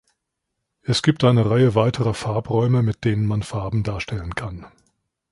Es 0.81 1.03
gibt 1.03 1.23
eine 1.23 1.47
Reihe 1.47 1.75
weiterer 1.75 2.15
Farbräume 2.15 2.81
mit 2.81 3.05
denen 3.05 3.27
man 3.27 3.43
Farben 3.43 3.83
darstellen 3.83 4.33
kann. 4.33 4.65